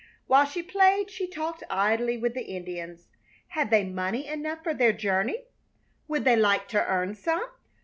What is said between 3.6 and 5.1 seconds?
they money enough for their